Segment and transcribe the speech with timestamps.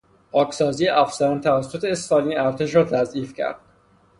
[0.31, 3.59] پاکسازی افسران توسط استالین ارتش را تضعیف کرد.